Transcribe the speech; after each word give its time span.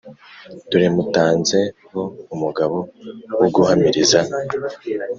Dore 0.69 0.87
mutanze 0.95 1.59
ho 1.91 2.01
umugabo 2.35 2.77
wo 3.39 3.47
guhamiriza 3.55 4.19